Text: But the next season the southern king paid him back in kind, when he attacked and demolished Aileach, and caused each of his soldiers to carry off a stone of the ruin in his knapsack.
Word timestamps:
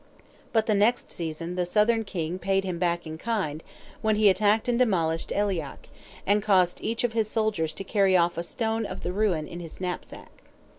But 0.51 0.65
the 0.65 0.73
next 0.73 1.11
season 1.11 1.53
the 1.55 1.63
southern 1.63 2.03
king 2.05 2.39
paid 2.39 2.63
him 2.63 2.79
back 2.79 3.05
in 3.05 3.19
kind, 3.19 3.61
when 4.01 4.15
he 4.15 4.29
attacked 4.29 4.67
and 4.67 4.79
demolished 4.79 5.29
Aileach, 5.29 5.89
and 6.25 6.41
caused 6.41 6.81
each 6.81 7.03
of 7.03 7.13
his 7.13 7.29
soldiers 7.29 7.71
to 7.73 7.83
carry 7.83 8.17
off 8.17 8.35
a 8.35 8.41
stone 8.41 8.87
of 8.87 9.03
the 9.03 9.13
ruin 9.13 9.47
in 9.47 9.59
his 9.59 9.79
knapsack. 9.79 10.31